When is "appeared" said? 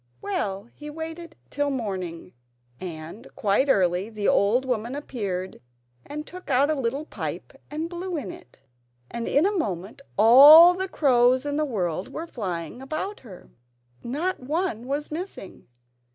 4.95-5.61